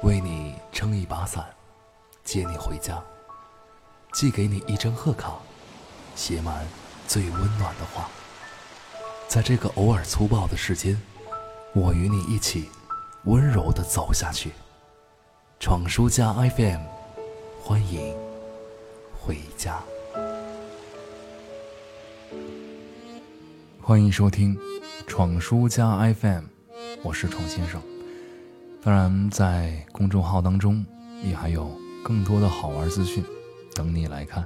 [0.00, 1.46] 为你撑一把伞，
[2.24, 3.00] 接你回家，
[4.12, 5.34] 寄给你一张贺卡，
[6.16, 6.66] 写满
[7.06, 8.08] 最温暖的话。
[9.28, 11.00] 在这个偶尔粗暴的世间，
[11.72, 12.68] 我与你一起
[13.24, 14.52] 温柔的走下去。
[15.60, 16.80] 闯书家 FM，
[17.62, 18.16] 欢迎
[19.20, 19.80] 回家。
[23.80, 24.58] 欢迎收听
[25.06, 26.44] 闯书家 FM，
[27.04, 27.80] 我是闯先生。
[28.84, 30.84] 当然，在公众号当中
[31.22, 31.70] 也还有
[32.02, 33.24] 更多的好玩资讯
[33.76, 34.44] 等你来看，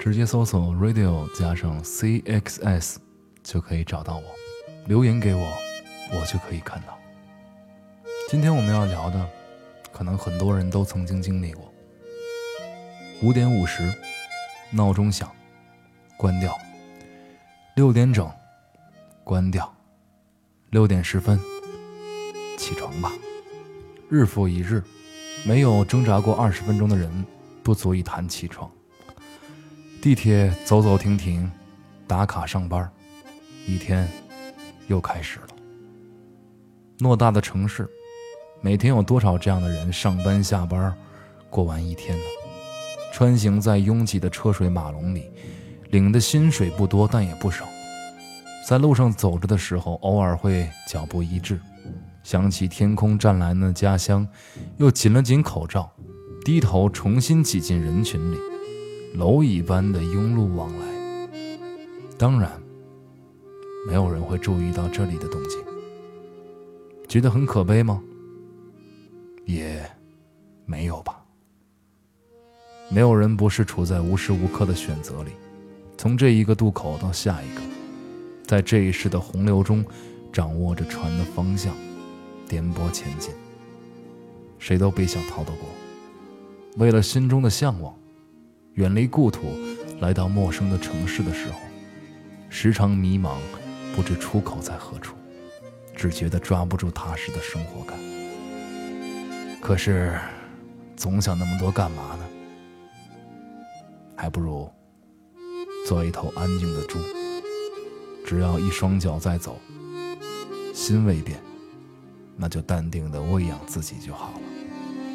[0.00, 2.96] 直接搜索 radio 加上 cxs
[3.42, 4.24] 就可以找到我，
[4.86, 5.46] 留言给我，
[6.12, 6.98] 我就可以看到。
[8.30, 9.28] 今天我们要聊的，
[9.92, 11.70] 可能很多人都曾经经历过。
[13.22, 13.92] 五点五十，
[14.70, 15.30] 闹钟响，
[16.16, 16.50] 关掉；
[17.76, 18.30] 六点整。
[19.24, 19.72] 关掉，
[20.70, 21.38] 六点十分，
[22.56, 23.12] 起床吧。
[24.12, 24.82] 日复一日，
[25.42, 27.10] 没有挣扎过二十分钟的人，
[27.62, 28.70] 不足以谈起床。
[30.02, 31.50] 地铁走走停停，
[32.06, 32.86] 打卡上班，
[33.66, 34.06] 一天
[34.86, 35.46] 又开始了。
[36.98, 37.88] 偌大的城市，
[38.60, 40.94] 每天有多少这样的人上班下班，
[41.48, 42.24] 过完一天呢？
[43.14, 45.30] 穿行在拥挤的车水马龙里，
[45.88, 47.64] 领的薪水不多，但也不少。
[48.68, 51.58] 在路上走着的时候，偶尔会脚步一滞，
[52.22, 54.26] 想起天空湛蓝的家乡，
[54.76, 55.90] 又紧了紧口罩，
[56.44, 58.38] 低头重新挤进人群里，
[59.16, 60.86] 蝼蚁般的拥路往来。
[62.16, 62.50] 当然，
[63.86, 65.58] 没有人会注意到这里的动静。
[67.08, 68.00] 觉得很可悲吗？
[69.44, 69.84] 也，
[70.64, 71.18] 没有吧。
[72.88, 75.32] 没有人不是处在无时无刻的选择里，
[75.98, 77.60] 从这一个渡口到下一个。
[78.44, 79.84] 在这一世的洪流中，
[80.32, 81.74] 掌握着船的方向，
[82.48, 83.34] 颠簸前进。
[84.58, 85.68] 谁都别想逃得过。
[86.76, 87.94] 为了心中的向往，
[88.74, 89.42] 远离故土，
[90.00, 91.58] 来到陌生的城市的时候，
[92.48, 93.36] 时常迷茫，
[93.94, 95.14] 不知出口在何处，
[95.94, 97.98] 只觉得抓不住踏实的生活感。
[99.60, 100.18] 可是，
[100.96, 102.24] 总想那么多干嘛呢？
[104.16, 104.70] 还不如
[105.86, 106.98] 做一头安静的猪。
[108.24, 109.58] 只要一双脚在走，
[110.72, 111.38] 心未变，
[112.36, 114.40] 那就淡定的喂养自己就好了。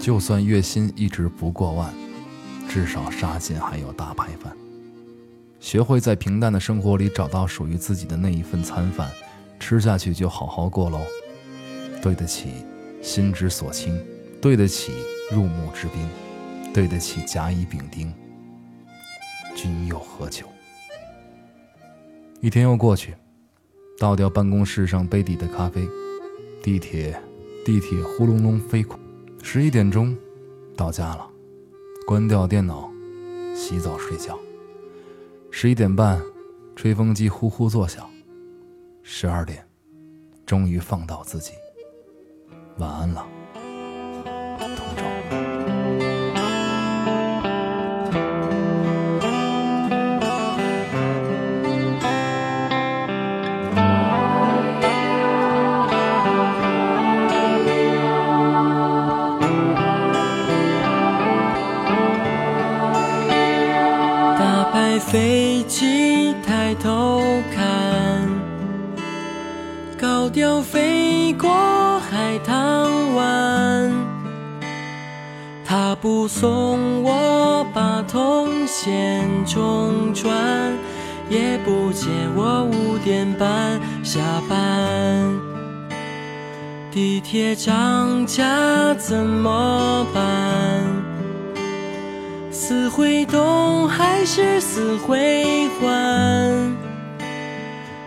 [0.00, 1.92] 就算月薪一直不过万，
[2.68, 4.56] 至少杀心还有大排饭。
[5.58, 9.10] 学会在平淡的生活里找到属于自己的那一份餐饭，
[9.58, 11.00] 吃下去就好好过喽。
[12.00, 12.64] 对得起
[13.02, 14.02] 心之所倾，
[14.40, 14.92] 对得起
[15.30, 16.08] 入木之宾，
[16.72, 18.10] 对得起甲乙丙丁，
[19.54, 20.46] 君又何求？
[22.40, 23.14] 一天又过去，
[24.00, 25.86] 倒掉办公室上杯底的咖啡，
[26.62, 27.14] 地铁，
[27.66, 28.98] 地铁呼隆隆飞快。
[29.42, 30.16] 十一点钟，
[30.74, 31.28] 到家了，
[32.06, 32.90] 关掉电脑，
[33.54, 34.38] 洗澡睡觉。
[35.50, 36.18] 十一点半，
[36.74, 38.08] 吹风机呼呼作响。
[39.02, 39.62] 十二点，
[40.46, 41.52] 终于放倒自己，
[42.78, 43.26] 晚安了。
[65.10, 67.20] 飞机抬头
[67.52, 68.28] 看，
[69.98, 73.92] 高调飞过海棠湾。
[75.64, 80.32] 他不送我把通线中转，
[81.28, 82.06] 也不接
[82.36, 85.28] 我五点半下班。
[86.92, 90.99] 地铁涨价怎么办？
[92.70, 96.76] 死会东还是死会还？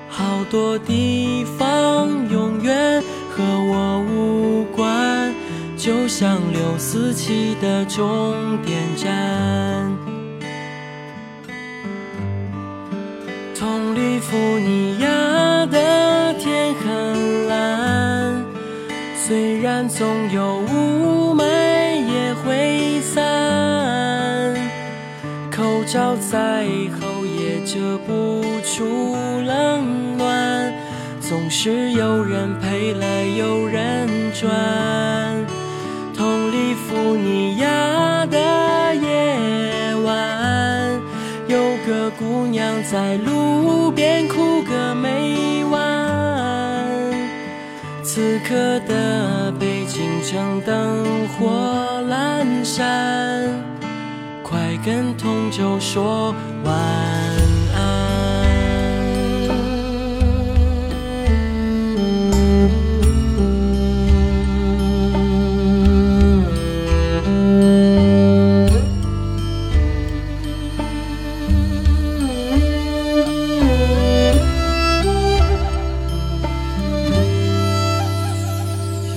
[0.07, 5.33] 好多地方永远和我无关，
[5.75, 9.91] 就像六四七的终点站。
[13.59, 18.41] 通里福尼亚的天很蓝，
[19.13, 21.22] 虽然总有雾
[25.93, 26.65] 口罩再
[26.99, 30.73] 厚也遮不住冷暖，
[31.21, 35.45] 总是有人陪了有人转。
[36.17, 40.99] 同里弗尼亚的夜晚，
[41.47, 46.89] 有个姑娘在路边哭个没完。
[48.03, 48.55] 此刻
[48.87, 53.47] 的北京城灯火阑珊，
[54.85, 56.35] 跟同就说
[56.65, 56.75] 晚
[57.73, 58.03] 安。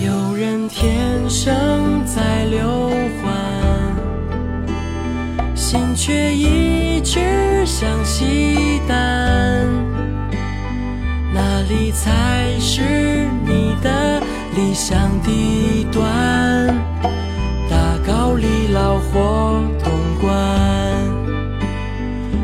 [0.00, 0.95] 有人天
[6.06, 9.66] 却一直向西单。
[11.34, 14.22] 哪里才是你的
[14.54, 16.68] 理想地段？
[17.68, 20.32] 大高里老或东关，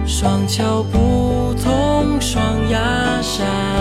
[0.09, 3.72] 双桥不通双鸭山。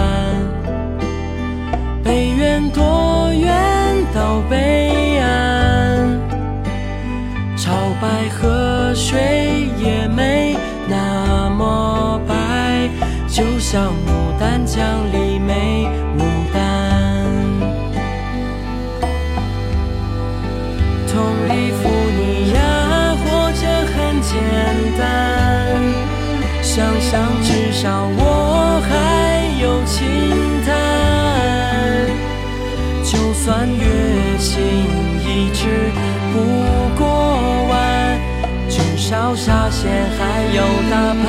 [24.32, 24.40] 简
[24.98, 25.04] 单，
[26.62, 27.12] 想想
[27.44, 28.90] 至少我还
[29.62, 30.00] 有轻
[30.66, 30.70] 谈。
[33.04, 33.84] 就算月
[34.40, 34.48] 薪
[35.20, 35.92] 一直
[36.32, 36.36] 不
[36.98, 37.04] 过
[37.70, 37.74] 万，
[38.70, 40.20] 至少沙县还
[40.56, 41.26] 有大排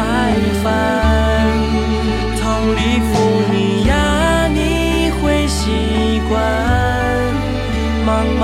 [0.62, 0.64] 饭。
[2.40, 2.40] 同
[2.76, 2.78] 里
[3.10, 3.12] 弗
[3.50, 3.90] 尼亚
[4.46, 6.40] 你会习惯，
[8.06, 8.08] 茫
[8.38, 8.43] 茫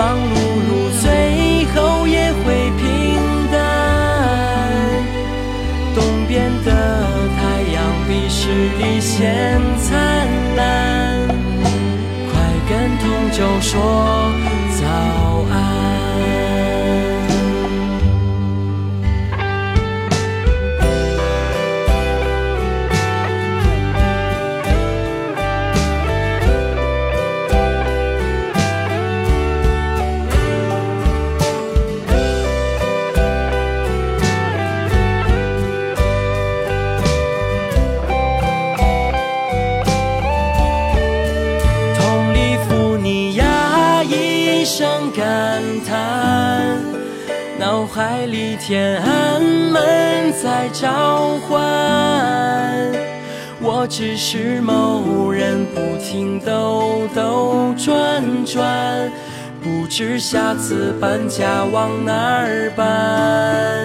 [8.79, 9.99] 比十里先灿
[10.57, 11.29] 烂，
[12.31, 13.75] 快跟同舟说
[14.81, 14.87] 早
[15.53, 15.98] 安。
[47.99, 51.59] 海里天安门在召唤。
[53.61, 59.11] 我只是某人，不停兜兜转转，
[59.61, 63.85] 不知下次搬家往哪儿搬。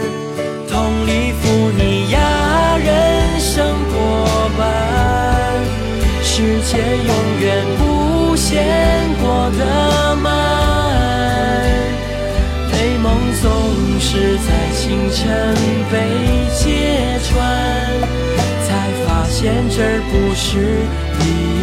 [0.69, 4.69] 同里福尼亚人生过半。
[6.21, 8.63] 世界永远不嫌
[9.19, 9.82] 过的
[13.93, 15.53] 总是在清晨
[15.91, 15.95] 被
[16.57, 17.37] 揭穿，
[18.65, 21.62] 才发现这儿不是。